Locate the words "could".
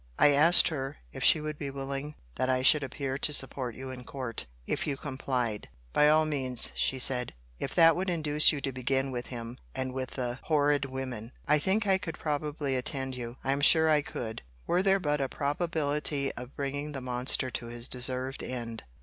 11.99-12.17, 14.01-14.41